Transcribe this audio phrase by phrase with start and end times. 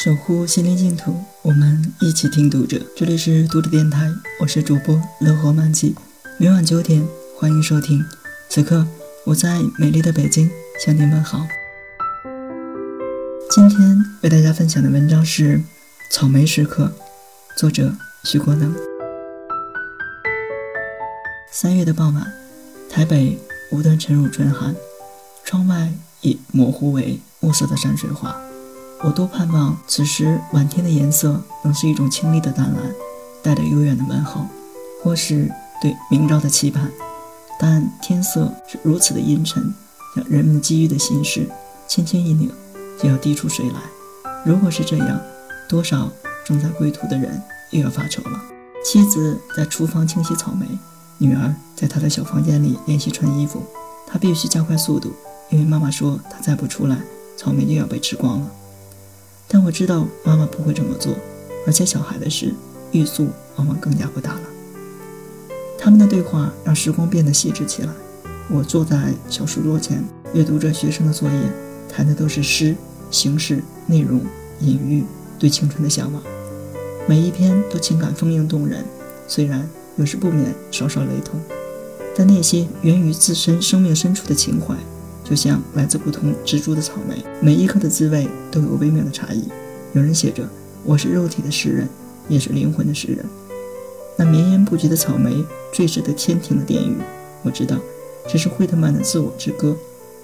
[0.00, 1.12] 守护心灵净土，
[1.42, 2.80] 我们一起听读者。
[2.94, 4.08] 这里是读者电台，
[4.40, 5.92] 我是主播乐活漫记，
[6.36, 7.04] 每晚九点
[7.36, 8.04] 欢迎收听。
[8.48, 8.86] 此刻
[9.24, 10.48] 我在美丽的北京
[10.78, 11.44] 向您问好。
[13.50, 15.58] 今天为大家分享的文章是
[16.12, 16.92] 《草莓时刻》，
[17.58, 17.92] 作者
[18.22, 18.72] 徐国能。
[21.50, 22.24] 三月的傍晚，
[22.88, 23.36] 台北
[23.72, 24.76] 无端沉入春寒，
[25.44, 28.40] 窗外已模糊为暮色的山水画。
[29.04, 32.82] 我多盼望此时晚天的颜色能是一种清丽的淡蓝，
[33.42, 34.44] 带着悠远的问候，
[35.02, 35.48] 或是
[35.80, 36.90] 对明朝的期盼。
[37.60, 39.72] 但天色是如此的阴沉，
[40.16, 41.48] 让人们积郁的心事
[41.86, 42.50] 轻轻一拧，
[43.00, 43.80] 就要滴出水来。
[44.44, 45.20] 如果是这样，
[45.68, 46.10] 多少
[46.44, 48.42] 正在归途的人又要发愁了。
[48.84, 50.66] 妻子在厨房清洗草莓，
[51.18, 53.62] 女儿在她的小房间里练习穿衣服。
[54.08, 55.12] 她必须加快速度，
[55.50, 56.98] 因为妈妈说她再不出来，
[57.36, 58.50] 草莓就要被吃光了。
[59.48, 61.14] 但我知道妈妈不会这么做，
[61.66, 62.54] 而且小孩的事，
[62.92, 64.42] 欲速往往更加不大了。
[65.78, 67.88] 他们的对话让时光变得细致起来。
[68.50, 71.40] 我坐在小书桌前，阅读着学生的作业，
[71.88, 72.76] 谈的都是诗、
[73.10, 74.20] 形式、内容、
[74.60, 75.04] 隐喻，
[75.38, 76.22] 对青春的向往。
[77.06, 78.84] 每一篇都情感丰盈动人，
[79.26, 81.40] 虽然有时不免稍稍雷同，
[82.14, 84.74] 但那些源于自身生命深处的情怀。
[85.28, 89.46] 就像来自不同植株的草莓，每一颗的滋味都有微妙的差异。
[89.92, 90.48] 有人写着
[90.86, 91.86] ：“我是肉体的诗人，
[92.28, 93.22] 也是灵魂的诗人。”
[94.16, 96.96] 那绵延不绝的草莓最值得天庭的殿宇，
[97.42, 97.76] 我知道，
[98.26, 99.76] 这是惠特曼的自我之歌。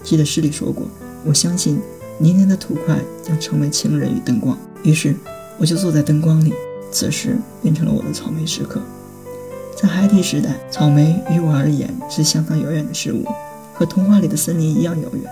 [0.02, 0.88] 记得诗里说过
[1.22, 1.78] ：“我相信
[2.16, 5.14] 泥泞的土块将成为情人与灯光。”于是，
[5.58, 6.54] 我就坐在灯光里，
[6.90, 8.80] 此时变成了我的草莓时刻。
[9.76, 13.26] 在孩提时代，草莓于我而言是相当遥远的事物。
[13.74, 15.30] 和童话里的森林一样遥远，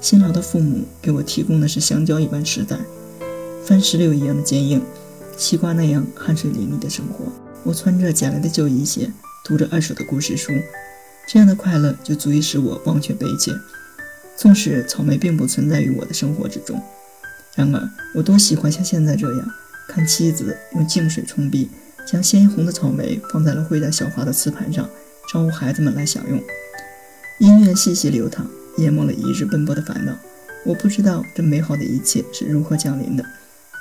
[0.00, 2.76] 辛劳的父母给我提供的是香蕉一般实在、
[3.64, 4.82] 番石榴一样的坚硬、
[5.36, 7.26] 西瓜那样汗水淋漓的生活。
[7.62, 9.10] 我穿着捡来的旧衣鞋，
[9.44, 10.52] 读着二手的故事书，
[11.28, 13.52] 这样的快乐就足以使我忘却悲切。
[14.36, 16.82] 纵使草莓并不存在于我的生活之中，
[17.54, 19.50] 然而我多喜欢像现在这样，
[19.88, 21.70] 看妻子用净水冲壁，
[22.04, 24.90] 将鲜红的草莓放在了绘带小花的瓷盘上，
[25.32, 26.42] 招呼孩子们来享用。
[27.38, 28.46] 音乐细细流淌，
[28.76, 30.12] 淹没了一日奔波的烦恼。
[30.64, 33.24] 我不知道这美好的一切是如何降临的。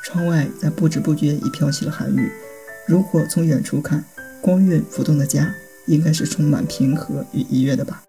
[0.03, 2.31] 窗外在不知不觉已飘起了寒雨。
[2.87, 4.03] 如果从远处看，
[4.41, 5.53] 光晕浮动的家
[5.85, 8.03] 应该是充满平和与愉悦的吧？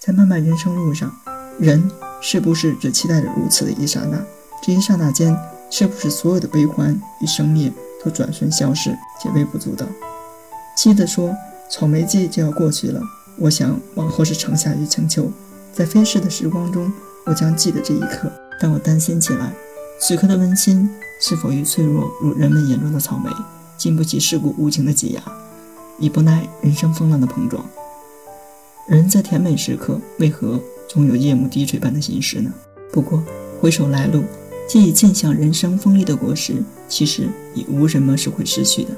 [0.00, 1.12] 在漫漫人生路上，
[1.58, 1.90] 人
[2.20, 4.24] 是不是只期待着如此的一刹那？
[4.62, 5.36] 这一刹那间，
[5.70, 7.72] 是不是所有的悲欢与生灭
[8.02, 9.84] 都转瞬消逝，且微不足道？
[10.76, 11.34] 妻子说
[11.68, 13.02] ：“草莓季就要过去了。”
[13.36, 15.30] 我想，往后是长夏与清秋，
[15.72, 16.92] 在飞逝的时光中，
[17.24, 18.30] 我将记得这一刻。
[18.60, 19.52] 但我担心起来，
[20.00, 20.88] 此刻的温馨
[21.20, 23.30] 是否与脆弱，如人们眼中的草莓，
[23.76, 25.22] 经不起世故无情的挤压，
[25.98, 27.64] 已不耐人生风浪的碰撞。
[28.86, 32.52] 人在甜美时刻，为何总有夜幕低垂般的心事呢？
[32.92, 33.22] 不过
[33.60, 34.22] 回首来路，
[34.68, 38.90] 既已尽享人生丰利的果实，其实已无什么是会失去的。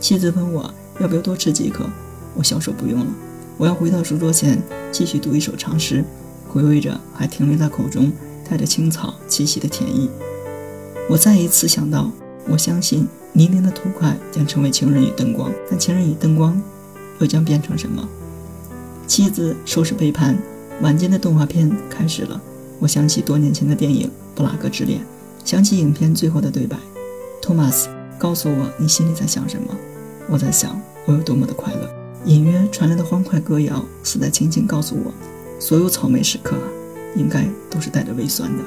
[0.00, 1.88] 妻子问我要不要多吃几颗，
[2.34, 3.06] 我笑说不用了。
[3.58, 4.62] 我要回到书桌前，
[4.92, 6.04] 继续读一首长诗，
[6.46, 8.12] 回味着还停留在口中
[8.48, 10.10] 带着青草气息的甜意。
[11.08, 12.10] 我再一次想到，
[12.50, 16.60] 我相信泥泞的土块将成为情人与灯光，但情人与灯光
[17.18, 18.06] 又将变成什么？
[19.06, 20.36] 妻子收拾杯盘，
[20.82, 22.38] 晚间的动画片开始了。
[22.78, 25.00] 我想起多年前的电影《布拉格之恋》，
[25.46, 26.76] 想起影片最后的对白
[27.40, 29.74] ：“托马斯，告诉我你心里在想什么？”
[30.28, 32.05] 我在想，我有多么的快乐。
[32.26, 35.12] 隐约传来的欢快歌谣，似在轻轻告诉我：
[35.60, 36.56] 所有草莓时刻，
[37.14, 38.64] 应该都是带着微酸的。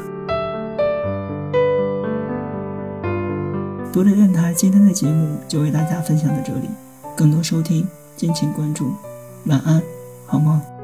[3.92, 6.70] 读者电台今天的节目就为大家分享到这里，
[7.18, 8.94] 更多收听敬请关注。
[9.47, 9.84] 晚安，
[10.26, 10.78] 好梦。